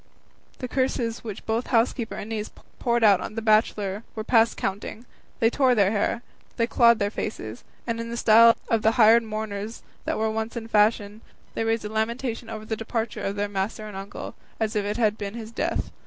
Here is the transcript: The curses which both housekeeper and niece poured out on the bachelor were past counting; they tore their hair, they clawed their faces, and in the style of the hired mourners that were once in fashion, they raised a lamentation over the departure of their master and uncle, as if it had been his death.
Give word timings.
The 0.57 0.67
curses 0.67 1.23
which 1.23 1.45
both 1.45 1.67
housekeeper 1.67 2.15
and 2.15 2.27
niece 2.31 2.49
poured 2.79 3.03
out 3.03 3.21
on 3.21 3.35
the 3.35 3.41
bachelor 3.43 4.01
were 4.15 4.23
past 4.23 4.57
counting; 4.57 5.05
they 5.39 5.51
tore 5.51 5.75
their 5.75 5.91
hair, 5.91 6.23
they 6.57 6.65
clawed 6.65 6.97
their 6.97 7.11
faces, 7.11 7.63
and 7.85 7.99
in 7.99 8.09
the 8.09 8.17
style 8.17 8.57
of 8.67 8.81
the 8.81 8.93
hired 8.93 9.21
mourners 9.21 9.83
that 10.05 10.17
were 10.17 10.31
once 10.31 10.57
in 10.57 10.67
fashion, 10.67 11.21
they 11.53 11.63
raised 11.63 11.85
a 11.85 11.89
lamentation 11.89 12.49
over 12.49 12.65
the 12.65 12.75
departure 12.75 13.21
of 13.21 13.35
their 13.35 13.47
master 13.47 13.85
and 13.87 13.95
uncle, 13.95 14.33
as 14.59 14.75
if 14.75 14.85
it 14.85 14.97
had 14.97 15.19
been 15.19 15.35
his 15.35 15.51
death. 15.51 15.91